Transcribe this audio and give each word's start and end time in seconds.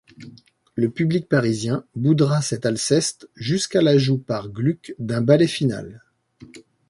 Le 0.73 0.89
public 0.89 1.29
parisien 1.29 1.85
boudera 1.93 2.41
cet 2.41 2.65
Alceste 2.65 3.29
jusqu'à 3.35 3.83
l'ajout 3.83 4.17
par 4.17 4.49
Gluck 4.49 4.95
d'un 4.97 5.21
ballet 5.21 5.45
final. 5.45 6.01